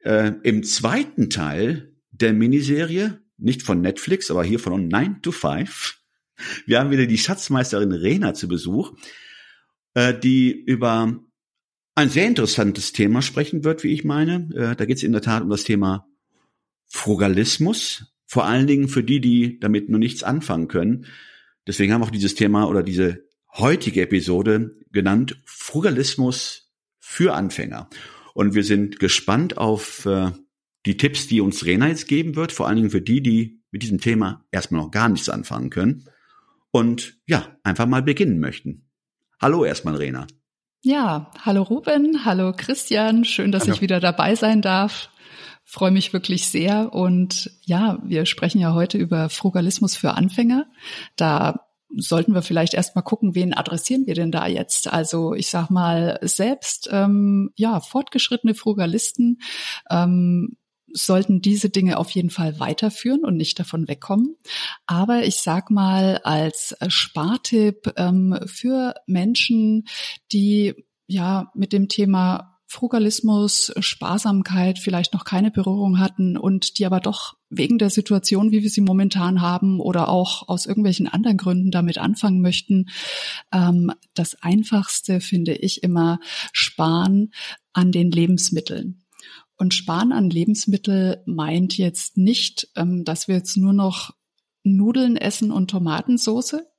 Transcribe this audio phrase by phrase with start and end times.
[0.00, 5.98] äh, im zweiten Teil der Miniserie, nicht von Netflix, aber hier von 9 to 5.
[6.66, 8.92] Wir haben wieder die Schatzmeisterin Rena zu Besuch,
[9.94, 11.20] äh, die über
[11.94, 14.48] ein sehr interessantes Thema sprechen wird, wie ich meine.
[14.54, 16.06] Äh, da geht es in der Tat um das Thema
[16.86, 21.06] Frugalismus, vor allen Dingen für die, die damit nur nichts anfangen können.
[21.66, 27.88] Deswegen haben wir auch dieses Thema oder diese heutige Episode genannt Frugalismus für Anfänger.
[28.34, 30.30] Und wir sind gespannt auf äh,
[30.86, 33.82] die Tipps, die uns Rena jetzt geben wird, vor allen Dingen für die, die mit
[33.82, 36.04] diesem Thema erstmal noch gar nichts anfangen können
[36.70, 38.88] und ja, einfach mal beginnen möchten.
[39.40, 40.26] Hallo erstmal, Rena.
[40.82, 43.74] Ja, hallo Ruben, hallo Christian, schön, dass hallo.
[43.74, 45.10] ich wieder dabei sein darf.
[45.64, 50.66] Freue mich wirklich sehr und ja, wir sprechen ja heute über Frugalismus für Anfänger.
[51.16, 54.92] Da sollten wir vielleicht erstmal gucken, wen adressieren wir denn da jetzt?
[54.92, 59.40] Also ich sag mal selbst ähm, ja fortgeschrittene Frugalisten
[59.90, 60.56] ähm,
[60.92, 64.36] sollten diese Dinge auf jeden Fall weiterführen und nicht davon wegkommen.
[64.86, 69.86] Aber ich sag mal als Spartipp ähm, für Menschen,
[70.32, 70.74] die
[71.06, 77.34] ja mit dem Thema Frugalismus, Sparsamkeit vielleicht noch keine Berührung hatten und die aber doch
[77.48, 81.98] wegen der Situation, wie wir sie momentan haben oder auch aus irgendwelchen anderen Gründen damit
[81.98, 82.88] anfangen möchten.
[83.52, 86.20] Ähm, das Einfachste finde ich immer
[86.52, 87.32] Sparen
[87.72, 89.02] an den Lebensmitteln.
[89.56, 94.14] Und Sparen an Lebensmittel meint jetzt nicht, ähm, dass wir jetzt nur noch
[94.62, 96.70] Nudeln essen und Tomatensoße,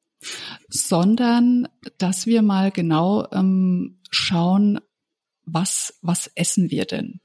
[0.69, 4.80] sondern dass wir mal genau ähm, schauen,
[5.46, 7.22] was, was essen wir denn?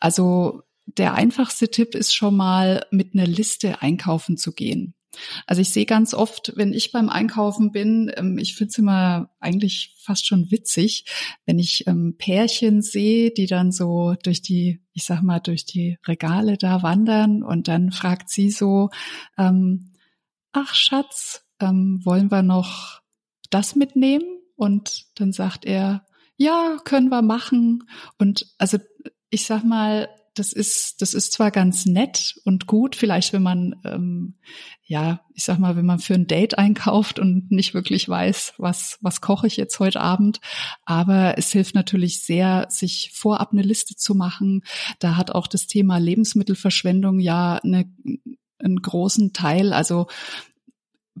[0.00, 4.94] Also der einfachste Tipp ist schon mal mit einer Liste einkaufen zu gehen.
[5.46, 9.30] Also ich sehe ganz oft, wenn ich beim Einkaufen bin, ähm, ich finde es immer
[9.40, 11.04] eigentlich fast schon witzig,
[11.46, 15.98] wenn ich ähm, Pärchen sehe, die dann so durch die, ich sag mal, durch die
[16.06, 18.90] Regale da wandern und dann fragt sie so,
[19.38, 19.92] ähm,
[20.52, 23.00] ach Schatz, ähm, wollen wir noch
[23.50, 24.24] das mitnehmen?
[24.56, 27.84] Und dann sagt er, ja, können wir machen.
[28.18, 28.78] Und also
[29.30, 33.76] ich sag mal, das ist, das ist zwar ganz nett und gut, vielleicht wenn man,
[33.84, 34.34] ähm,
[34.82, 38.98] ja, ich sag mal, wenn man für ein Date einkauft und nicht wirklich weiß, was,
[39.00, 40.40] was koche ich jetzt heute Abend,
[40.84, 44.64] aber es hilft natürlich sehr, sich vorab eine Liste zu machen.
[44.98, 47.84] Da hat auch das Thema Lebensmittelverschwendung ja eine,
[48.58, 49.72] einen großen Teil.
[49.72, 50.08] Also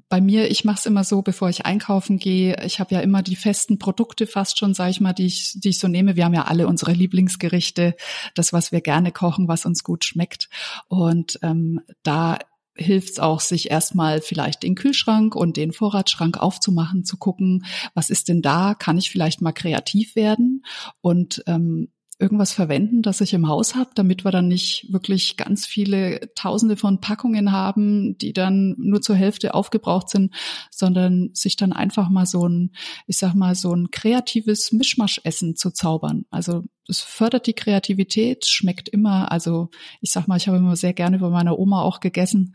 [0.08, 2.56] bei mir, ich mache es immer so, bevor ich einkaufen gehe.
[2.64, 5.70] Ich habe ja immer die festen Produkte fast schon, sage ich mal, die ich, die
[5.70, 6.16] ich so nehme.
[6.16, 7.94] Wir haben ja alle unsere Lieblingsgerichte,
[8.34, 10.48] das, was wir gerne kochen, was uns gut schmeckt.
[10.88, 12.38] Und ähm, da
[12.76, 18.10] hilft es auch, sich erstmal vielleicht den Kühlschrank und den Vorratsschrank aufzumachen, zu gucken, was
[18.10, 18.74] ist denn da?
[18.74, 20.64] Kann ich vielleicht mal kreativ werden?
[21.00, 21.88] Und ähm,
[22.18, 26.76] irgendwas verwenden, das ich im Haus habe, damit wir dann nicht wirklich ganz viele Tausende
[26.76, 30.32] von Packungen haben, die dann nur zur Hälfte aufgebraucht sind,
[30.70, 32.70] sondern sich dann einfach mal so ein,
[33.06, 36.24] ich sag mal, so ein kreatives Mischmaschessen zu zaubern.
[36.30, 39.32] Also es fördert die Kreativität, schmeckt immer.
[39.32, 39.70] Also
[40.00, 42.54] ich sag mal, ich habe immer sehr gerne bei meiner Oma auch gegessen.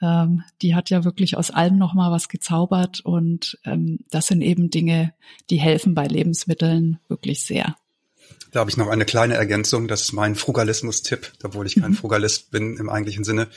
[0.00, 4.40] Ähm, die hat ja wirklich aus allem noch mal was gezaubert und ähm, das sind
[4.40, 5.12] eben Dinge,
[5.50, 7.74] die helfen bei Lebensmitteln wirklich sehr.
[8.50, 9.88] Da habe ich noch eine kleine Ergänzung.
[9.88, 11.96] Das ist mein Frugalismus-Tipp, obwohl ich kein mhm.
[11.96, 13.48] Frugalist bin im eigentlichen Sinne.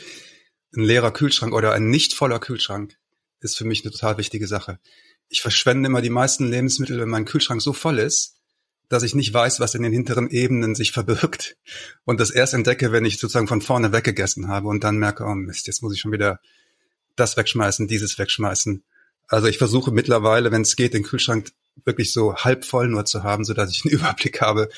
[0.76, 2.98] Ein leerer Kühlschrank oder ein nicht voller Kühlschrank
[3.40, 4.80] ist für mich eine total wichtige Sache.
[5.30, 8.38] Ich verschwende immer die meisten Lebensmittel, wenn mein Kühlschrank so voll ist,
[8.90, 11.58] dass ich nicht weiß, was in den hinteren Ebenen sich verbirgt
[12.06, 15.36] und das erst entdecke, wenn ich sozusagen von vorne weggegessen habe und dann merke, oh
[15.36, 16.40] Mist, jetzt muss ich schon wieder
[17.16, 18.84] das wegschmeißen, dieses wegschmeißen.
[19.28, 21.52] Also ich versuche mittlerweile, wenn es geht, den Kühlschrank
[21.85, 24.69] wirklich so halb voll nur zu haben, so dass ich einen Überblick habe.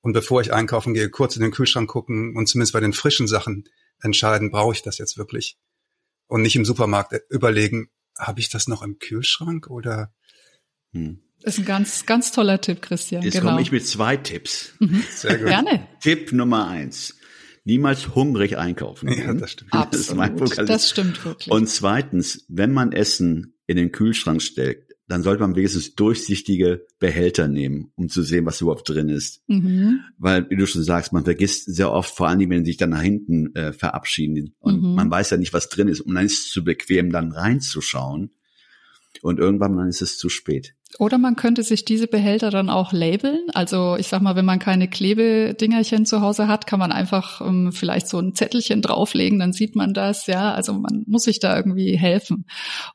[0.00, 3.26] Und bevor ich einkaufen gehe, kurz in den Kühlschrank gucken und zumindest bei den frischen
[3.26, 3.64] Sachen
[4.00, 5.58] entscheiden, brauche ich das jetzt wirklich?
[6.28, 7.88] Und nicht im Supermarkt überlegen,
[8.18, 10.12] habe ich das noch im Kühlschrank oder?
[10.92, 11.22] Hm.
[11.42, 13.22] Das ist ein ganz, ganz toller Tipp, Christian.
[13.22, 13.50] Jetzt genau.
[13.50, 14.72] komme ich mit zwei Tipps.
[14.80, 15.04] Mhm.
[15.10, 15.48] Sehr gut.
[15.48, 15.86] Gerne.
[16.00, 17.16] Tipp Nummer eins.
[17.64, 19.08] Niemals hungrig einkaufen.
[19.12, 19.72] Ja, das stimmt.
[19.72, 20.56] Absolut.
[20.56, 21.52] Das, das stimmt wirklich.
[21.52, 27.48] Und zweitens, wenn man Essen in den Kühlschrank stellt, dann sollte man wenigstens durchsichtige Behälter
[27.48, 29.42] nehmen, um zu sehen, was überhaupt drin ist.
[29.46, 30.00] Mhm.
[30.18, 33.02] Weil, wie du schon sagst, man vergisst sehr oft, vor allem wenn sich dann nach
[33.02, 34.94] hinten äh, verabschieden und mhm.
[34.94, 38.30] man weiß ja nicht, was drin ist und dann ist es zu bequem, dann reinzuschauen
[39.22, 40.74] und irgendwann ist es zu spät.
[40.98, 43.46] Oder man könnte sich diese Behälter dann auch labeln.
[43.52, 47.72] Also ich sag mal, wenn man keine Klebedingerchen zu Hause hat, kann man einfach ähm,
[47.72, 50.26] vielleicht so ein Zettelchen drauflegen, dann sieht man das.
[50.26, 52.46] Ja, also man muss sich da irgendwie helfen.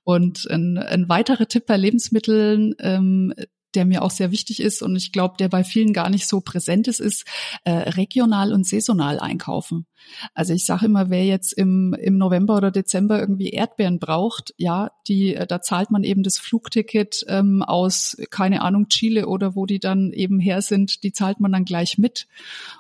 [0.04, 3.34] Und ein, ein weiterer Tipp bei Lebensmitteln, ähm,
[3.76, 6.42] der mir auch sehr wichtig ist und ich glaube, der bei vielen gar nicht so
[6.42, 7.26] präsent ist, ist
[7.64, 9.86] äh, regional und saisonal einkaufen.
[10.34, 14.92] Also ich sage immer, wer jetzt im, im November oder Dezember irgendwie Erdbeeren braucht, ja,
[15.08, 19.66] die, äh, da zahlt man eben das Flugticket ähm, aus, keine Ahnung, Chile oder wo
[19.66, 22.28] die dann eben her sind, die zahlt man dann gleich mit.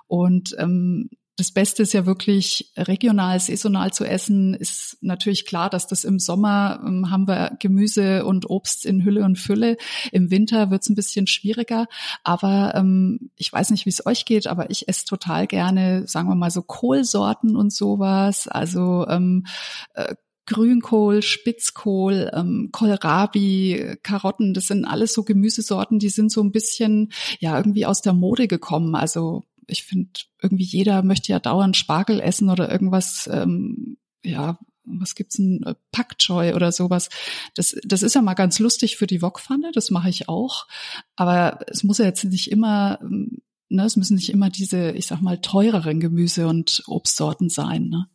[0.07, 1.09] Und ähm,
[1.41, 4.53] das Beste ist ja wirklich regional, saisonal zu essen.
[4.53, 9.25] Ist natürlich klar, dass das im Sommer ähm, haben wir Gemüse und Obst in Hülle
[9.25, 9.77] und Fülle.
[10.11, 11.87] Im Winter wird es ein bisschen schwieriger.
[12.23, 16.29] Aber ähm, ich weiß nicht, wie es euch geht, aber ich esse total gerne, sagen
[16.29, 18.47] wir mal so Kohlsorten und sowas.
[18.47, 19.47] Also ähm,
[19.95, 20.13] äh,
[20.45, 27.11] Grünkohl, Spitzkohl, ähm, Kohlrabi, Karotten, das sind alles so Gemüsesorten, die sind so ein bisschen
[27.39, 28.93] ja irgendwie aus der Mode gekommen.
[28.93, 30.11] Also ich finde,
[30.41, 35.73] irgendwie jeder möchte ja dauernd Spargel essen oder irgendwas, ähm, ja, was gibt's denn, äh,
[35.91, 37.09] Packjoy oder sowas.
[37.55, 40.67] Das, das ist ja mal ganz lustig für die Wokpfanne, das mache ich auch.
[41.15, 45.07] Aber es muss ja jetzt nicht immer, ähm, ne, es müssen nicht immer diese, ich
[45.07, 48.07] sag mal, teureren Gemüse und Obstsorten sein, ne?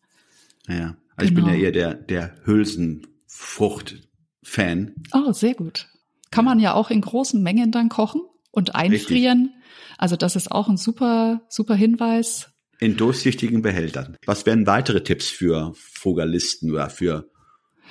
[0.68, 1.28] Ja, also genau.
[1.28, 1.64] ich bin ja genau.
[1.64, 4.94] eher der, der Hülsenfrucht-Fan.
[5.12, 5.88] Oh, sehr gut.
[6.30, 8.20] Kann man ja auch in großen Mengen dann kochen
[8.50, 9.54] und einfrieren.
[9.98, 12.50] Also das ist auch ein super, super Hinweis.
[12.78, 14.16] In durchsichtigen Behältern.
[14.26, 17.30] Was wären weitere Tipps für Frugalisten oder für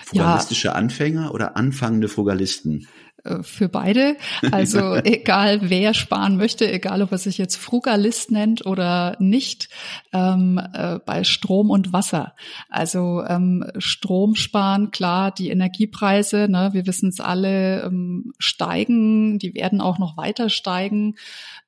[0.03, 0.73] frugalistische ja.
[0.73, 2.87] Anfänger oder anfangende Frugalisten?
[3.25, 4.17] Äh, für beide.
[4.51, 9.69] Also egal wer sparen möchte, egal ob er sich jetzt Frugalist nennt oder nicht,
[10.13, 12.35] ähm, äh, bei Strom und Wasser.
[12.69, 19.53] Also ähm, Strom sparen, klar, die Energiepreise, ne, wir wissen es alle, ähm, steigen, die
[19.55, 21.15] werden auch noch weiter steigen.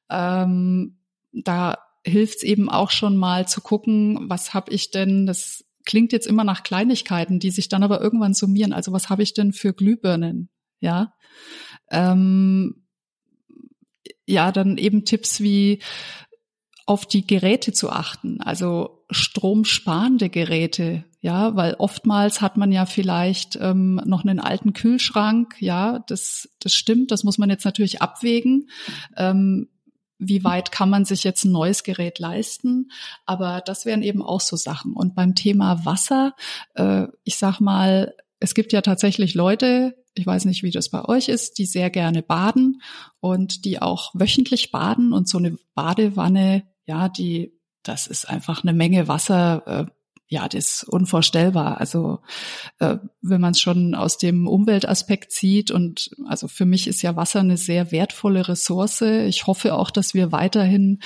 [0.09, 0.99] Ähm,
[1.31, 6.11] da hilft es eben auch schon mal zu gucken, was habe ich denn, das klingt
[6.11, 8.73] jetzt immer nach Kleinigkeiten, die sich dann aber irgendwann summieren.
[8.73, 10.49] Also was habe ich denn für Glühbirnen?
[10.79, 11.13] Ja.
[11.91, 12.83] Ähm,
[14.25, 15.81] ja, dann eben Tipps wie
[16.85, 23.57] auf die Geräte zu achten, also stromsparende Geräte, ja, weil oftmals hat man ja vielleicht
[23.61, 28.69] ähm, noch einen alten Kühlschrank, ja, das, das stimmt, das muss man jetzt natürlich abwägen.
[29.17, 29.67] Ähm,
[30.19, 32.91] wie weit kann man sich jetzt ein neues Gerät leisten?
[33.25, 34.93] Aber das wären eben auch so Sachen.
[34.93, 36.35] Und beim Thema Wasser,
[36.75, 41.05] äh, ich sag mal, es gibt ja tatsächlich Leute, ich weiß nicht, wie das bei
[41.05, 42.81] euch ist, die sehr gerne baden
[43.19, 47.53] und die auch wöchentlich baden und so eine Badewanne, ja, die,
[47.83, 49.85] das ist einfach eine Menge Wasser, äh,
[50.29, 51.79] ja, das ist unvorstellbar.
[51.79, 52.19] Also
[52.79, 57.15] äh, wenn man es schon aus dem Umweltaspekt sieht und also für mich ist ja
[57.15, 59.01] Wasser eine sehr wertvolle Ressource.
[59.01, 60.99] Ich hoffe auch, dass wir weiterhin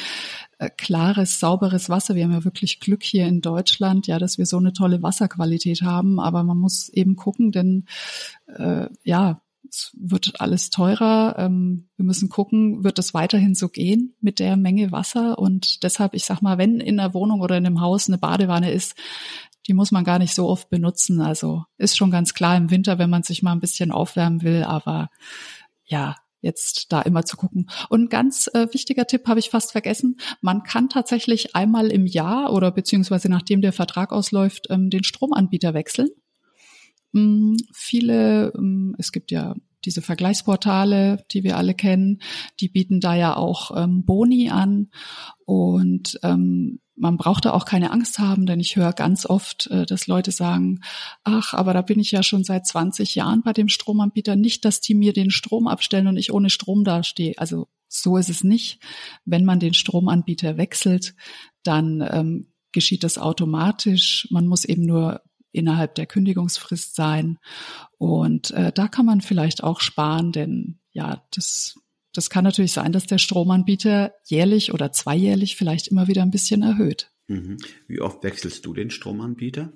[0.57, 2.15] äh, klares, sauberes Wasser.
[2.15, 5.83] Wir haben ja wirklich Glück hier in Deutschland, ja, dass wir so eine tolle Wasserqualität
[5.83, 6.19] haben.
[6.19, 7.85] Aber man muss eben gucken, denn
[8.57, 9.40] äh, ja,
[9.97, 11.35] wird alles teurer.
[11.37, 15.39] Ähm, wir müssen gucken, wird es weiterhin so gehen mit der Menge Wasser?
[15.39, 18.71] Und deshalb, ich sag mal, wenn in der Wohnung oder in einem Haus eine Badewanne
[18.71, 18.95] ist,
[19.67, 21.21] die muss man gar nicht so oft benutzen.
[21.21, 24.63] Also ist schon ganz klar im Winter, wenn man sich mal ein bisschen aufwärmen will,
[24.63, 25.09] aber
[25.85, 27.69] ja, jetzt da immer zu gucken.
[27.89, 30.17] Und ganz äh, wichtiger Tipp habe ich fast vergessen.
[30.41, 35.73] Man kann tatsächlich einmal im Jahr oder beziehungsweise nachdem der Vertrag ausläuft, ähm, den Stromanbieter
[35.73, 36.09] wechseln.
[37.11, 42.21] Mm, viele, mm, es gibt ja diese Vergleichsportale, die wir alle kennen,
[42.59, 44.89] die bieten da ja auch ähm, Boni an
[45.45, 49.87] und ähm, man braucht da auch keine Angst haben, denn ich höre ganz oft, äh,
[49.87, 50.81] dass Leute sagen,
[51.23, 54.81] ach, aber da bin ich ja schon seit 20 Jahren bei dem Stromanbieter, nicht, dass
[54.81, 57.33] die mir den Strom abstellen und ich ohne Strom dastehe.
[57.37, 58.79] Also so ist es nicht.
[59.25, 61.15] Wenn man den Stromanbieter wechselt,
[61.63, 64.27] dann ähm, geschieht das automatisch.
[64.29, 67.37] Man muss eben nur innerhalb der Kündigungsfrist sein.
[67.97, 71.79] Und äh, da kann man vielleicht auch sparen, denn ja, das,
[72.13, 76.61] das kann natürlich sein, dass der Stromanbieter jährlich oder zweijährlich vielleicht immer wieder ein bisschen
[76.61, 77.11] erhöht.
[77.27, 77.57] Mhm.
[77.87, 79.71] Wie oft wechselst du den Stromanbieter?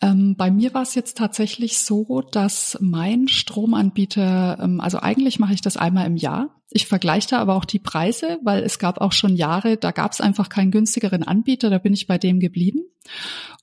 [0.00, 5.54] Ähm, bei mir war es jetzt tatsächlich so, dass mein Stromanbieter, ähm, also eigentlich mache
[5.54, 6.60] ich das einmal im Jahr.
[6.70, 10.12] Ich vergleiche da aber auch die Preise, weil es gab auch schon Jahre, da gab
[10.12, 12.80] es einfach keinen günstigeren Anbieter, da bin ich bei dem geblieben.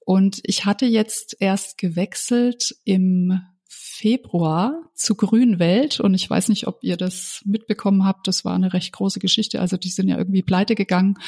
[0.10, 6.80] Und ich hatte jetzt erst gewechselt im Februar zu Grünwelt und ich weiß nicht, ob
[6.84, 8.28] ihr das mitbekommen habt.
[8.28, 9.62] Das war eine recht große Geschichte.
[9.62, 11.20] Also die sind ja irgendwie pleite gegangen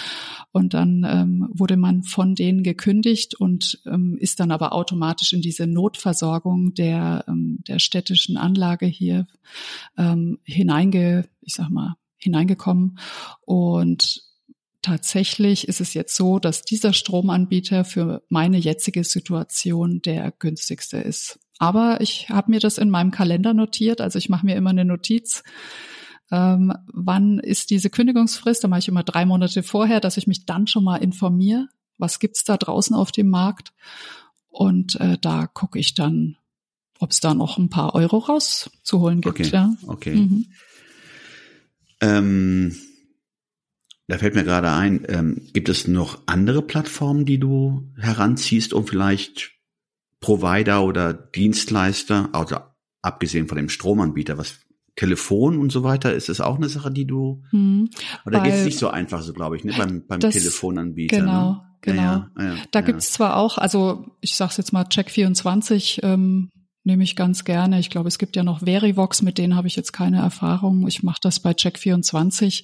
[0.52, 5.42] und dann ähm, wurde man von denen gekündigt und ähm, ist dann aber automatisch in
[5.42, 9.28] diese Notversorgung der ähm, der städtischen Anlage hier
[9.96, 12.98] ähm, hineinge, ich sag mal hineingekommen
[13.42, 14.31] und
[14.82, 21.40] tatsächlich ist es jetzt so, dass dieser Stromanbieter für meine jetzige Situation der günstigste ist.
[21.60, 24.86] Aber ich habe mir das in meinem Kalender notiert, also ich mache mir immer eine
[24.86, 25.44] Notiz.
[26.32, 28.64] Ähm, wann ist diese Kündigungsfrist?
[28.64, 32.20] Da mache ich immer drei Monate vorher, dass ich mich dann schon mal informiere, was
[32.20, 33.74] gibt's da draußen auf dem Markt.
[34.50, 36.38] Und äh, da gucke ich dann,
[37.00, 39.40] ob es da noch ein paar Euro rauszuholen gibt.
[39.40, 39.50] Okay.
[39.52, 39.74] Ja.
[39.88, 40.16] okay.
[40.16, 40.46] Mhm.
[42.00, 42.76] Ähm,
[44.12, 48.86] da fällt mir gerade ein, ähm, gibt es noch andere Plattformen, die du heranziehst, um
[48.86, 49.52] vielleicht
[50.20, 52.58] Provider oder Dienstleister, also
[53.02, 54.60] abgesehen von dem Stromanbieter, was
[54.98, 57.90] Telefon und so weiter, ist das auch eine Sache, die du, Hm.
[58.26, 61.18] oder geht es nicht so einfach, so glaube ich, ne, beim, beim das- Telefonanbieter.
[61.18, 61.62] Genau, ne?
[61.80, 62.02] genau.
[62.02, 66.50] Ja, ja, ja, Da gibt's zwar auch, also ich sage jetzt mal Check24 ähm,
[66.84, 67.80] nehme ich ganz gerne.
[67.80, 70.88] Ich glaube, es gibt ja noch Verivox, mit denen habe ich jetzt keine Erfahrung.
[70.88, 72.64] Ich mache das bei Check24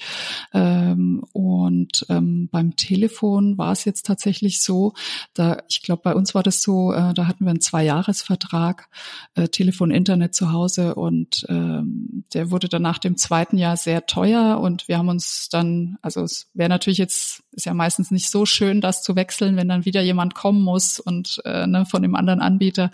[0.53, 4.93] ähm, und ähm, beim Telefon war es jetzt tatsächlich so,
[5.33, 8.89] da ich glaube, bei uns war das so, äh, da hatten wir einen Zweijahresvertrag,
[9.35, 14.07] äh, Telefon, Internet zu Hause und ähm, der wurde dann nach dem zweiten Jahr sehr
[14.07, 18.29] teuer und wir haben uns dann, also es wäre natürlich jetzt, ist ja meistens nicht
[18.31, 22.01] so schön, das zu wechseln, wenn dann wieder jemand kommen muss und äh, ne, von
[22.01, 22.91] dem anderen Anbieter.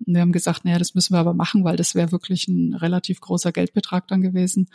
[0.00, 2.74] Und wir haben gesagt, naja, das müssen wir aber machen, weil das wäre wirklich ein
[2.74, 4.68] relativ großer Geldbetrag dann gewesen.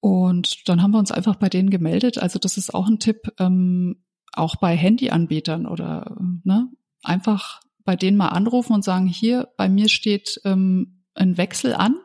[0.00, 2.18] Und dann haben wir uns einfach bei denen gemeldet.
[2.18, 3.96] Also das ist auch ein Tipp, ähm,
[4.32, 6.68] auch bei Handyanbietern oder ne,
[7.02, 11.96] einfach bei denen mal anrufen und sagen, hier, bei mir steht ähm, ein Wechsel an.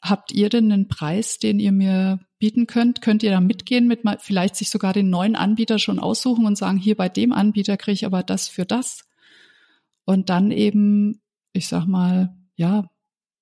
[0.00, 3.02] Habt ihr denn einen Preis, den ihr mir bieten könnt?
[3.02, 6.56] Könnt ihr da mitgehen, mit mal vielleicht sich sogar den neuen Anbieter schon aussuchen und
[6.56, 9.08] sagen, hier bei dem Anbieter kriege ich aber das für das?
[10.04, 11.20] Und dann eben,
[11.58, 12.88] ich sag mal, ja,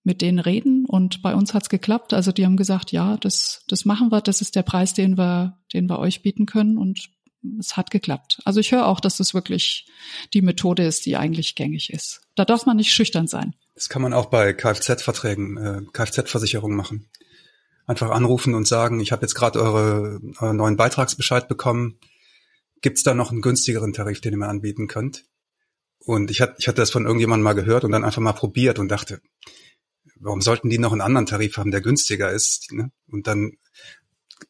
[0.03, 2.13] mit denen reden und bei uns hat's geklappt.
[2.13, 5.59] Also die haben gesagt, ja, das, das machen wir, das ist der Preis, den wir,
[5.73, 7.11] den wir euch bieten können und
[7.59, 8.41] es hat geklappt.
[8.45, 9.89] Also ich höre auch, dass das wirklich
[10.33, 12.23] die Methode ist, die eigentlich gängig ist.
[12.35, 13.55] Da darf man nicht schüchtern sein.
[13.75, 17.09] Das kann man auch bei Kfz-Verträgen, äh, Kfz-Versicherungen machen.
[17.87, 21.99] Einfach anrufen und sagen, ich habe jetzt gerade eure, euren neuen Beitragsbescheid bekommen.
[22.81, 25.25] Gibt's da noch einen günstigeren Tarif, den ihr mir anbieten könnt?
[26.07, 28.79] Und ich hatte, ich hatte das von irgendjemandem mal gehört und dann einfach mal probiert
[28.79, 29.21] und dachte,
[30.21, 32.73] warum sollten die noch einen anderen Tarif haben, der günstiger ist?
[32.73, 32.91] Ne?
[33.11, 33.53] Und dann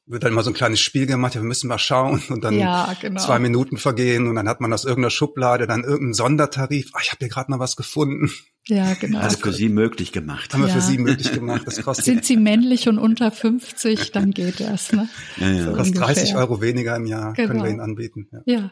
[0.05, 2.55] wird dann mal so ein kleines Spiel gemacht, ja, wir müssen mal schauen und dann
[2.59, 3.21] Ja, genau.
[3.25, 6.91] zwei Minuten vergehen und dann hat man aus irgendeiner Schublade dann irgendeinen Sondertarif.
[6.93, 8.31] Ah, ich habe hier gerade noch was gefunden.
[8.67, 9.21] Ja, genau.
[9.21, 10.53] Also für sie möglich gemacht.
[10.53, 10.75] Haben wir Ja.
[10.75, 11.63] für Sie möglich gemacht.
[11.67, 14.93] Das kostet, Sind sie männlich und unter 50, dann geht das.
[14.93, 15.09] Ne?
[15.37, 15.65] Ja, ja.
[15.65, 15.73] So.
[15.73, 16.39] kostet 30 ungefähr.
[16.41, 17.65] Euro weniger im Jahr, können Genau.
[17.65, 18.29] wir Ihnen anbieten.
[18.33, 18.41] Ja.
[18.45, 18.71] Ja,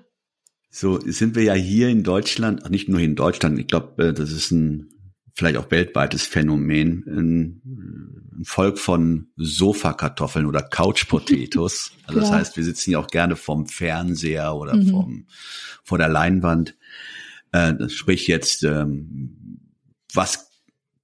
[0.76, 4.32] So sind wir ja hier in Deutschland, nicht nur hier in Deutschland, ich glaube, das
[4.32, 4.88] ist ein
[5.32, 7.62] vielleicht auch weltweites Phänomen, ein,
[8.40, 11.92] ein Volk von Sofakartoffeln oder Couch Potatoes.
[12.06, 12.36] Also das Ja.
[12.38, 14.88] heißt, wir sitzen ja auch gerne vom Fernseher oder Mhm.
[14.90, 15.26] vom,
[15.84, 16.76] vor der Leinwand.
[17.52, 19.60] Äh, sprich jetzt, ähm,
[20.12, 20.50] was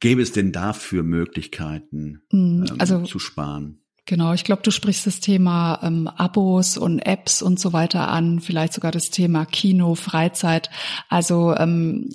[0.00, 3.78] gäbe es denn da für Möglichkeiten Mm, ähm, also zu sparen?
[4.10, 8.40] Genau, ich glaube, du sprichst das Thema ähm, Abos und Apps und so weiter an,
[8.40, 10.68] vielleicht sogar das Thema Kino, Freizeit.
[11.08, 12.08] Also ähm,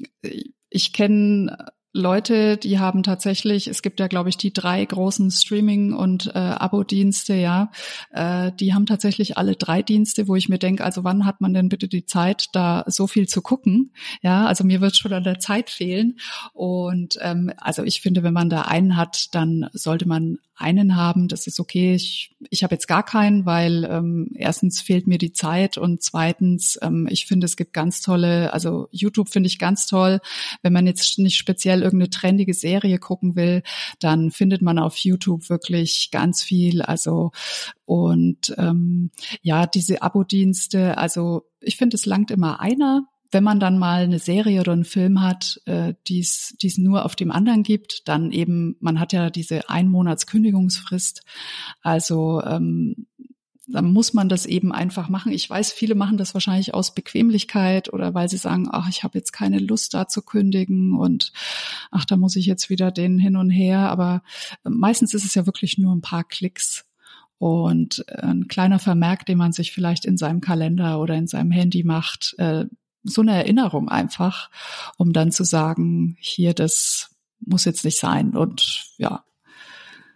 [0.69, 1.55] ich kenne
[1.97, 6.39] Leute, die haben tatsächlich, es gibt ja, glaube ich, die drei großen Streaming- und äh,
[6.39, 7.71] Abo-Dienste, ja,
[8.11, 11.53] äh, die haben tatsächlich alle drei Dienste, wo ich mir denke, also wann hat man
[11.53, 13.93] denn bitte die Zeit, da so viel zu gucken?
[14.21, 16.19] Ja, also mir wird schon an der Zeit fehlen.
[16.51, 21.27] Und ähm, also ich finde, wenn man da einen hat, dann sollte man einen haben.
[21.27, 21.95] Das ist okay.
[21.95, 26.79] Ich, ich habe jetzt gar keinen, weil ähm, erstens fehlt mir die Zeit und zweitens,
[26.81, 30.19] ähm, ich finde, es gibt ganz tolle, also YouTube finde ich ganz toll.
[30.61, 33.63] Wenn man jetzt nicht speziell irgendeine trendige Serie gucken will,
[33.99, 36.81] dann findet man auf YouTube wirklich ganz viel.
[36.81, 37.31] Also
[37.85, 39.11] und ähm,
[39.41, 44.19] ja, diese Abo-Dienste, also ich finde, es langt immer einer wenn man dann mal eine
[44.19, 48.77] Serie oder einen Film hat, äh, die es nur auf dem anderen gibt, dann eben,
[48.79, 51.21] man hat ja diese Einmonatskündigungsfrist.
[51.81, 53.07] Also ähm,
[53.67, 55.31] dann muss man das eben einfach machen.
[55.31, 59.17] Ich weiß, viele machen das wahrscheinlich aus Bequemlichkeit oder weil sie sagen, ach, ich habe
[59.17, 61.31] jetzt keine Lust da zu kündigen und
[61.91, 63.89] ach, da muss ich jetzt wieder den hin und her.
[63.89, 64.21] Aber
[64.63, 66.85] meistens ist es ja wirklich nur ein paar Klicks.
[67.37, 71.83] Und ein kleiner Vermerk, den man sich vielleicht in seinem Kalender oder in seinem Handy
[71.83, 72.65] macht, äh,
[73.03, 74.49] so eine Erinnerung einfach,
[74.97, 78.35] um dann zu sagen, hier das muss jetzt nicht sein.
[78.35, 79.23] Und ja,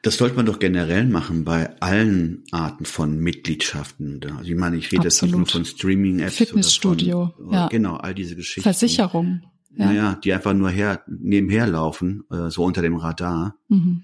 [0.02, 4.22] das sollte man doch generell machen bei allen Arten von Mitgliedschaften.
[4.38, 6.38] Also ich meine, ich rede jetzt nicht nur von Streaming-Apps.
[6.38, 7.68] Fitnessstudio, von, ja.
[7.68, 8.62] Genau, all diese Geschichten.
[8.62, 9.42] Versicherung.
[9.76, 9.86] Ja.
[9.86, 13.56] Naja, die einfach nur her, nebenher laufen, äh, so unter dem Radar.
[13.68, 14.04] Mhm.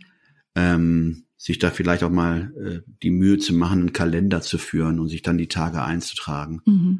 [0.55, 4.99] Ähm, sich da vielleicht auch mal äh, die Mühe zu machen, einen Kalender zu führen
[4.99, 6.99] und sich dann die Tage einzutragen, mhm.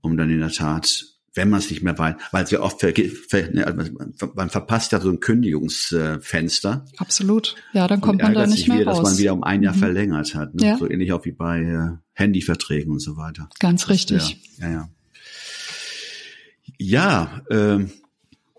[0.00, 2.80] um dann in der Tat wenn man es nicht mehr weiß, weil es ja oft
[2.80, 2.92] ver,
[3.28, 3.92] ver, ne, also
[4.34, 6.84] man verpasst ja so ein Kündigungsfenster.
[6.98, 7.56] Absolut.
[7.72, 8.98] Ja, dann kommt man da nicht mehr wieder, raus.
[8.98, 9.78] Dass man wieder um ein Jahr mhm.
[9.78, 10.54] verlängert hat.
[10.54, 10.66] Ne?
[10.66, 10.78] Ja.
[10.78, 13.48] So ähnlich auch wie bei äh, Handyverträgen und so weiter.
[13.60, 14.42] Ganz richtig.
[14.58, 14.88] Der, ja, ja.
[16.78, 17.86] Ja, äh,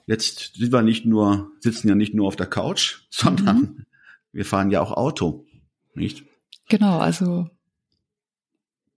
[0.08, 3.86] jetzt sind wir nicht nur, sitzen ja nicht nur auf der Couch, sondern mhm.
[4.32, 5.46] wir fahren ja auch Auto,
[5.94, 6.25] nicht?
[6.70, 7.50] Genau, also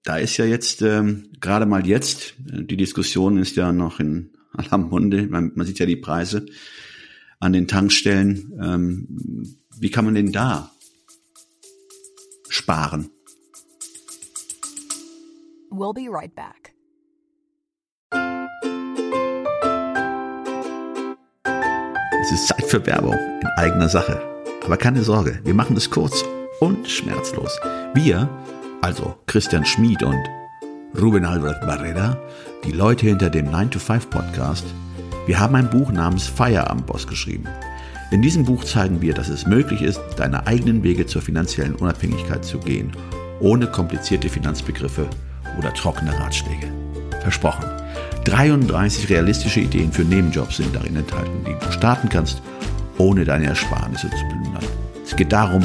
[0.07, 4.31] da ist ja jetzt ähm, gerade mal jetzt, äh, die Diskussion ist ja noch in
[4.53, 6.47] aller Munde, man, man sieht ja die Preise
[7.41, 8.59] an den Tankstellen.
[8.63, 10.71] Ähm, wie kann man denn da
[12.49, 13.11] sparen?
[15.71, 16.73] We'll be right back.
[22.23, 24.23] Es ist Zeit für Werbung in eigener Sache.
[24.65, 26.25] Aber keine Sorge, wir machen es kurz
[26.61, 27.59] und schmerzlos.
[27.95, 28.29] Wir
[28.83, 30.23] also Christian Schmid und
[31.01, 32.17] Ruben Albert Barrera,
[32.65, 34.65] die Leute hinter dem 9-to-5-Podcast,
[35.27, 37.47] wir haben ein Buch namens Feierabendboss geschrieben.
[38.11, 42.45] In diesem Buch zeigen wir, dass es möglich ist, deine eigenen Wege zur finanziellen Unabhängigkeit
[42.45, 42.93] zu gehen,
[43.41, 45.09] ohne komplizierte Finanzbegriffe
[45.59, 46.69] oder trockene Ratschläge.
[47.21, 47.65] Versprochen.
[48.25, 52.41] 33 realistische Ideen für Nebenjobs sind darin enthalten, die du starten kannst,
[52.99, 54.65] ohne deine Ersparnisse zu plündern.
[55.05, 55.65] Es geht darum,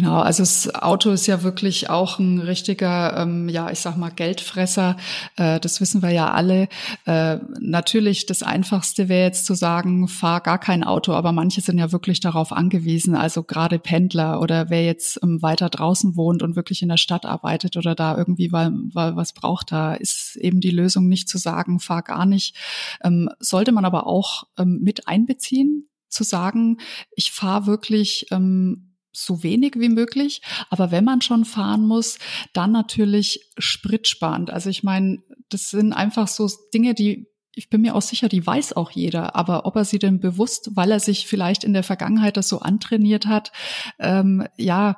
[0.00, 4.08] Genau, also das Auto ist ja wirklich auch ein richtiger, ähm, ja, ich sag mal,
[4.08, 4.96] Geldfresser.
[5.36, 6.70] Äh, das wissen wir ja alle.
[7.04, 11.76] Äh, natürlich, das Einfachste wäre jetzt zu sagen, fahr gar kein Auto, aber manche sind
[11.76, 13.14] ja wirklich darauf angewiesen.
[13.14, 17.26] Also gerade Pendler oder wer jetzt ähm, weiter draußen wohnt und wirklich in der Stadt
[17.26, 21.36] arbeitet oder da irgendwie weil, weil was braucht, da ist eben die Lösung nicht zu
[21.36, 22.56] sagen, fahr gar nicht.
[23.04, 26.78] Ähm, sollte man aber auch ähm, mit einbeziehen, zu sagen,
[27.12, 30.42] ich fahre wirklich ähm, so wenig wie möglich.
[30.68, 32.18] Aber wenn man schon fahren muss,
[32.52, 34.50] dann natürlich spritsparend.
[34.50, 35.18] Also ich meine,
[35.48, 39.34] das sind einfach so Dinge, die ich bin mir auch sicher, die weiß auch jeder.
[39.34, 42.60] Aber ob er sie denn bewusst, weil er sich vielleicht in der Vergangenheit das so
[42.60, 43.50] antrainiert hat,
[43.98, 44.96] ähm, ja,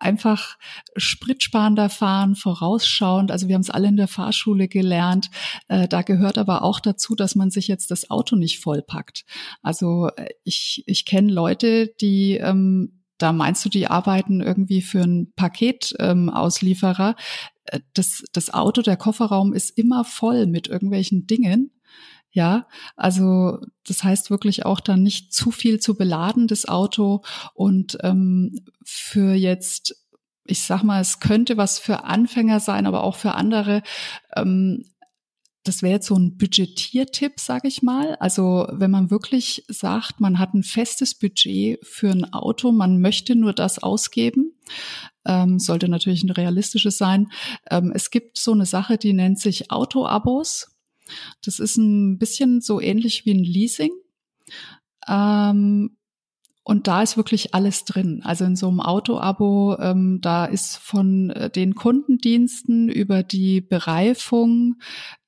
[0.00, 0.56] einfach
[0.96, 3.30] spritsparender fahren, vorausschauend.
[3.30, 5.30] Also wir haben es alle in der Fahrschule gelernt.
[5.68, 9.24] Äh, da gehört aber auch dazu, dass man sich jetzt das Auto nicht vollpackt.
[9.62, 15.02] Also äh, ich, ich kenne Leute, die ähm, da meinst du, die arbeiten irgendwie für
[15.02, 17.16] einen Paketauslieferer.
[17.70, 21.72] Ähm, das, das Auto, der Kofferraum ist immer voll mit irgendwelchen Dingen.
[22.32, 27.22] Ja, also das heißt wirklich auch dann nicht zu viel zu beladen, das Auto.
[27.54, 30.06] Und ähm, für jetzt,
[30.44, 33.82] ich sag mal, es könnte was für Anfänger sein, aber auch für andere.
[34.36, 34.84] Ähm,
[35.62, 38.16] das wäre jetzt so ein Budgetiertipp, sage ich mal.
[38.16, 43.36] Also wenn man wirklich sagt, man hat ein festes Budget für ein Auto, man möchte
[43.36, 44.54] nur das ausgeben,
[45.26, 47.30] ähm, sollte natürlich ein realistisches sein.
[47.70, 50.76] Ähm, es gibt so eine Sache, die nennt sich Auto-Abos.
[51.44, 53.92] Das ist ein bisschen so ähnlich wie ein Leasing.
[55.08, 55.96] Ähm,
[56.70, 58.20] und da ist wirklich alles drin.
[58.22, 64.76] Also in so einem Auto-Abo, ähm, da ist von äh, den Kundendiensten über die Bereifung,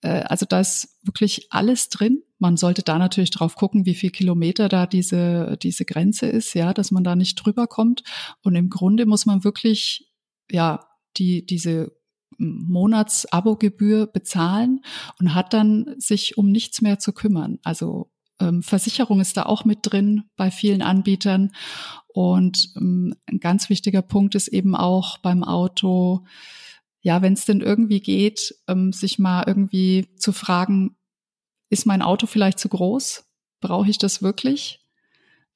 [0.02, 2.22] äh, also da ist wirklich alles drin.
[2.38, 6.72] Man sollte da natürlich drauf gucken, wie viel Kilometer da diese, diese Grenze ist, ja,
[6.72, 8.04] dass man da nicht drüber kommt.
[8.44, 10.12] Und im Grunde muss man wirklich,
[10.48, 11.90] ja, die, diese
[12.38, 14.82] Monats-Abo-Gebühr bezahlen
[15.18, 17.58] und hat dann sich um nichts mehr zu kümmern.
[17.64, 18.11] Also
[18.42, 21.52] ähm, Versicherung ist da auch mit drin bei vielen Anbietern.
[22.08, 26.24] Und ähm, ein ganz wichtiger Punkt ist eben auch beim Auto,
[27.00, 30.96] ja, wenn es denn irgendwie geht, ähm, sich mal irgendwie zu fragen,
[31.70, 33.24] ist mein Auto vielleicht zu groß?
[33.60, 34.80] Brauche ich das wirklich?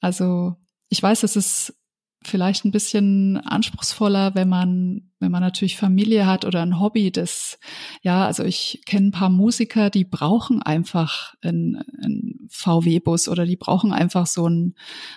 [0.00, 0.56] Also
[0.88, 1.74] ich weiß, es ist
[2.26, 7.58] vielleicht ein bisschen anspruchsvoller, wenn man, wenn man natürlich Familie hat oder ein Hobby, das,
[8.02, 13.56] ja, also ich kenne ein paar Musiker, die brauchen einfach einen, einen VW-Bus oder die
[13.56, 14.74] brauchen einfach so ein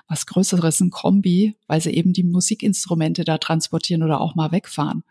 [0.07, 5.03] was Größeres, ein Kombi, weil sie eben die Musikinstrumente da transportieren oder auch mal wegfahren.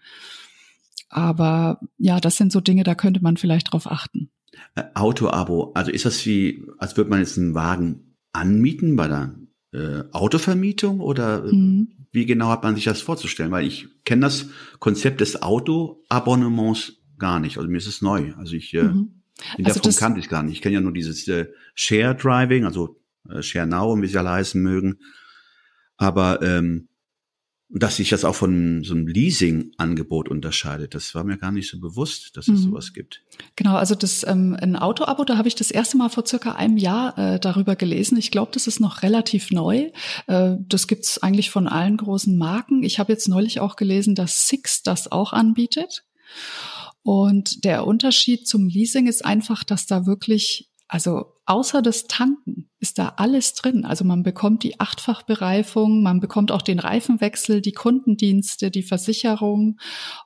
[1.11, 4.31] Aber ja, das sind so Dinge, da könnte man vielleicht drauf achten.
[4.75, 9.35] Äh, Auto-Abo, also ist das wie, als würde man jetzt einen Wagen anmieten bei der
[9.73, 11.89] äh, Autovermietung oder äh, mhm.
[12.11, 13.51] wie genau hat man sich das vorzustellen?
[13.51, 14.47] Weil ich kenne das
[14.79, 17.59] Konzept des Auto-Abonnements gar nicht.
[17.59, 18.33] Also mir ist es neu.
[18.37, 19.23] Also ich äh, mhm.
[19.63, 20.55] also davon kannte ich gar nicht.
[20.55, 24.31] Ich kenne ja nur dieses äh, Share Driving, also äh, Share Now, wie sie alle
[24.31, 24.99] heißen mögen.
[25.97, 26.88] Aber ähm,
[27.71, 30.95] dass sich das auch von so einem Leasing-Angebot unterscheidet.
[30.95, 32.71] Das war mir gar nicht so bewusst, dass es mhm.
[32.71, 33.23] sowas gibt.
[33.57, 36.79] Genau, also das ähm, ein Auto-Abo, da habe ich das erste Mal vor circa einem
[36.79, 38.17] Jahr äh, darüber gelesen.
[38.17, 39.91] Ich glaube, das ist noch relativ neu.
[40.27, 42.83] Äh, das gibt's eigentlich von allen großen Marken.
[42.83, 46.05] Ich habe jetzt neulich auch gelesen, dass Six das auch anbietet.
[47.03, 52.99] Und der Unterschied zum Leasing ist einfach, dass da wirklich also außer das Tanken ist
[52.99, 53.85] da alles drin.
[53.85, 59.79] Also man bekommt die Achtfachbereifung, man bekommt auch den Reifenwechsel, die Kundendienste, die Versicherung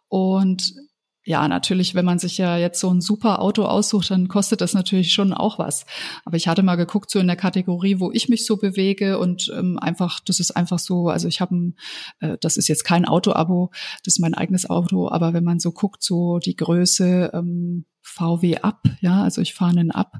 [0.09, 0.75] und
[1.25, 4.75] ja, natürlich, wenn man sich ja jetzt so ein super Auto aussucht, dann kostet das
[4.75, 5.87] natürlich schon auch was.
[6.25, 9.53] Aber ich hatte mal geguckt, so in der Kategorie, wo ich mich so bewege und
[9.57, 11.75] ähm, einfach, das ist einfach so, also ich habe,
[12.19, 13.71] äh, das ist jetzt kein Auto-Abo,
[14.05, 18.59] das ist mein eigenes Auto, aber wenn man so guckt, so die Größe ähm, VW
[18.59, 20.17] ab, ja, also ich fahre einen ab,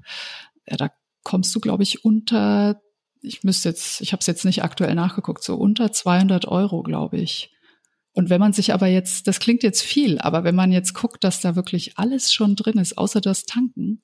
[0.69, 0.91] ja, da
[1.25, 2.81] kommst du, glaube ich, unter,
[3.21, 7.19] ich müsste jetzt, ich habe es jetzt nicht aktuell nachgeguckt, so unter 200 Euro, glaube
[7.19, 7.53] ich.
[8.13, 11.25] Und wenn man sich aber jetzt, das klingt jetzt viel, aber wenn man jetzt guckt,
[11.25, 14.03] dass da wirklich alles schon drin ist, außer das Tanken,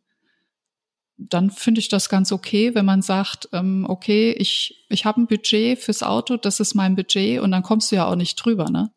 [1.18, 5.26] dann finde ich das ganz okay, wenn man sagt, ähm, okay, ich, ich habe ein
[5.26, 8.70] Budget fürs Auto, das ist mein Budget und dann kommst du ja auch nicht drüber,
[8.70, 8.90] ne?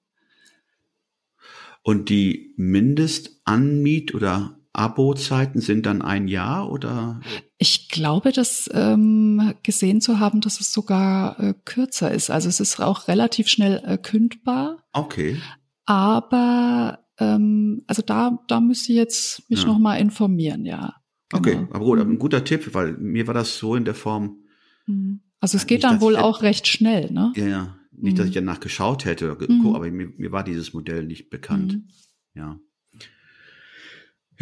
[1.83, 7.19] Und die Mindestanmiet- oder Abo-Zeiten sind dann ein Jahr oder?
[7.57, 12.29] Ich glaube, das ähm, gesehen zu haben, dass es sogar äh, kürzer ist.
[12.29, 14.83] Also es ist auch relativ schnell äh, kündbar.
[14.93, 15.37] Okay.
[15.85, 19.67] Aber ähm, also da, da müsste ich jetzt mich ja.
[19.67, 20.95] noch mal informieren, ja.
[21.29, 21.39] Genau.
[21.39, 24.37] Okay, aber gut, ein guter Tipp, weil mir war das so in der Form.
[24.85, 25.21] Mhm.
[25.39, 27.33] Also es geht dann wohl auch recht schnell, ne?
[27.35, 27.77] Ja, ja.
[27.91, 28.45] Nicht, dass ich mhm.
[28.45, 29.75] danach geschaut hätte, mhm.
[29.75, 31.73] aber mir, mir war dieses Modell nicht bekannt.
[31.73, 31.87] Mhm.
[32.33, 32.59] Ja.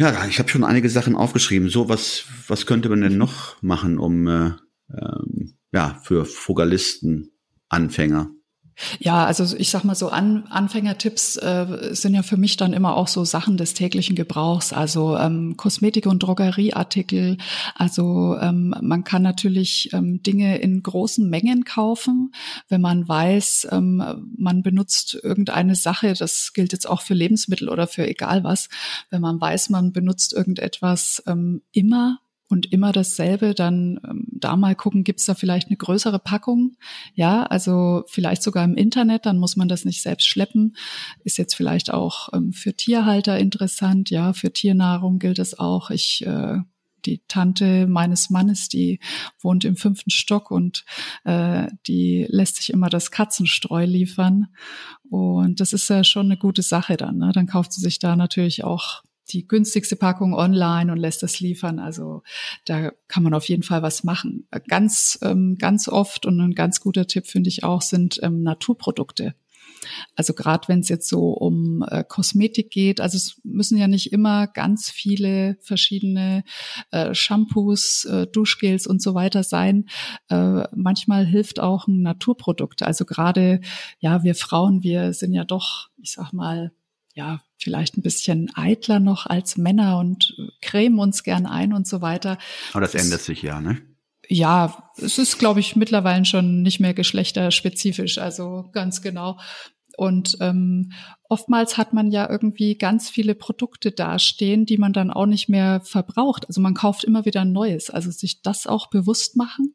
[0.00, 1.68] Ja, ich habe schon einige Sachen aufgeschrieben.
[1.68, 4.52] So, was, was könnte man denn noch machen, um äh,
[4.88, 7.32] ähm, ja für Frugalisten,
[7.68, 8.30] Anfänger
[8.98, 12.96] ja, also ich sag mal so, An Anfängertipps äh, sind ja für mich dann immer
[12.96, 17.36] auch so Sachen des täglichen Gebrauchs, also ähm, Kosmetik- und Drogerieartikel.
[17.74, 22.32] Also ähm, man kann natürlich ähm, Dinge in großen Mengen kaufen,
[22.68, 27.86] wenn man weiß, ähm, man benutzt irgendeine Sache, das gilt jetzt auch für Lebensmittel oder
[27.86, 28.68] für egal was,
[29.10, 32.18] wenn man weiß, man benutzt irgendetwas ähm, immer
[32.50, 36.76] und immer dasselbe, dann ähm, da mal gucken, gibt's da vielleicht eine größere Packung?
[37.14, 40.76] Ja, also vielleicht sogar im Internet, dann muss man das nicht selbst schleppen.
[41.24, 45.90] Ist jetzt vielleicht auch ähm, für Tierhalter interessant, ja, für Tiernahrung gilt es auch.
[45.90, 46.58] Ich äh,
[47.06, 49.00] die Tante meines Mannes, die
[49.40, 50.84] wohnt im fünften Stock und
[51.24, 54.48] äh, die lässt sich immer das Katzenstreu liefern.
[55.08, 57.16] Und das ist ja schon eine gute Sache dann.
[57.16, 57.32] Ne?
[57.32, 61.78] Dann kauft sie sich da natürlich auch die günstigste Packung online und lässt das liefern.
[61.78, 62.22] Also
[62.64, 64.46] da kann man auf jeden Fall was machen.
[64.68, 69.34] Ganz, ähm, ganz oft und ein ganz guter Tipp finde ich auch sind ähm, Naturprodukte.
[70.14, 74.12] Also gerade wenn es jetzt so um äh, Kosmetik geht, also es müssen ja nicht
[74.12, 76.44] immer ganz viele verschiedene
[76.90, 79.86] äh, Shampoos, äh, Duschgels und so weiter sein.
[80.28, 82.82] Äh, manchmal hilft auch ein Naturprodukt.
[82.82, 83.60] Also gerade,
[83.98, 86.72] ja, wir Frauen, wir sind ja doch, ich sag mal,
[87.14, 92.00] ja, vielleicht ein bisschen eitler noch als Männer und cremen uns gern ein und so
[92.00, 92.38] weiter.
[92.72, 93.80] Aber das, das ändert sich ja, ne?
[94.28, 99.38] Ja, es ist, glaube ich, mittlerweile schon nicht mehr geschlechterspezifisch, also ganz genau.
[99.96, 100.92] Und ähm,
[101.28, 105.80] oftmals hat man ja irgendwie ganz viele Produkte dastehen, die man dann auch nicht mehr
[105.82, 106.46] verbraucht.
[106.46, 107.90] Also man kauft immer wieder ein Neues.
[107.90, 109.74] Also sich das auch bewusst machen,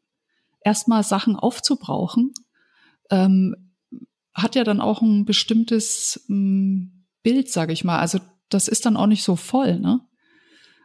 [0.64, 2.32] erstmal Sachen aufzubrauchen,
[3.10, 3.54] ähm,
[4.34, 6.95] hat ja dann auch ein bestimmtes ähm,
[7.26, 7.98] Bild, sage ich mal.
[7.98, 10.00] Also das ist dann auch nicht so voll, ne?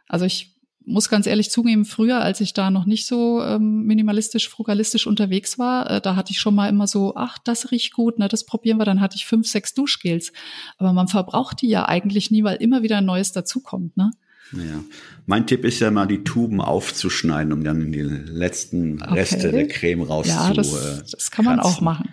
[0.08, 4.48] Also ich muss ganz ehrlich zugeben, früher, als ich da noch nicht so ähm, minimalistisch,
[4.48, 8.18] frugalistisch unterwegs war, äh, da hatte ich schon mal immer so, ach, das riecht gut,
[8.18, 10.32] ne, das probieren wir, dann hatte ich fünf, sechs Duschgels.
[10.78, 14.10] Aber man verbraucht die ja eigentlich nie, weil immer wieder ein neues dazukommt, ne?
[14.52, 14.82] Ja.
[15.26, 19.14] Mein Tipp ist ja mal, die Tuben aufzuschneiden, um dann die letzten okay.
[19.14, 20.30] Reste der Creme rauszu.
[20.30, 21.72] Ja, das, äh, das kann man kratzen.
[21.72, 22.08] auch machen.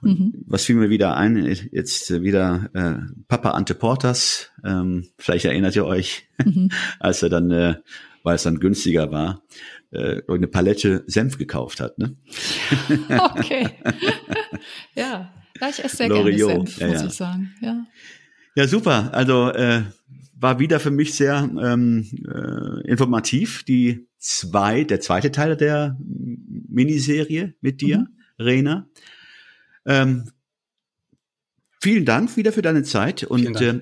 [0.00, 0.44] Und mhm.
[0.46, 1.36] was fiel mir wieder ein,
[1.72, 6.70] jetzt wieder äh, Papa Ante Portas, ähm, vielleicht erinnert ihr euch, mhm.
[7.00, 7.76] als er dann, äh,
[8.22, 9.42] weil es dann günstiger war,
[9.90, 11.98] äh, eine Palette Senf gekauft hat.
[11.98, 12.16] Ne?
[13.34, 13.68] okay.
[14.94, 15.32] ja.
[15.60, 16.48] ja, ich esse sehr Loriot.
[16.48, 17.54] gerne Senf, muss ja, ich sagen.
[17.60, 17.86] Ja.
[18.54, 19.10] ja, super.
[19.12, 19.82] Also äh,
[20.34, 23.64] war wieder für mich sehr ähm, äh, informativ.
[23.64, 28.08] Die zwei, der zweite Teil der Miniserie mit dir, mhm.
[28.38, 28.88] Rena.
[29.88, 30.30] Ähm,
[31.80, 33.80] vielen Dank wieder für deine Zeit und äh,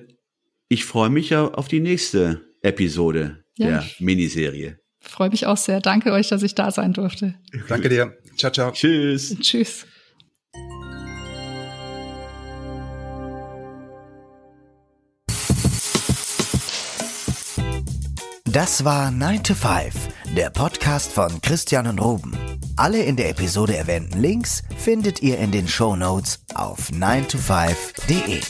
[0.69, 4.79] ich freue mich ja auf die nächste Episode ja, der Miniserie.
[5.01, 5.81] Freue mich auch sehr.
[5.81, 7.35] Danke euch, dass ich da sein durfte.
[7.67, 8.17] Danke dir.
[8.37, 8.71] Ciao, ciao.
[8.71, 9.35] Tschüss.
[9.39, 9.85] Tschüss.
[18.45, 19.93] Das war 9 to 5,
[20.35, 22.37] der Podcast von Christian und Ruben.
[22.75, 28.41] Alle in der Episode erwähnten Links findet ihr in den Show Notes auf 9to5.de.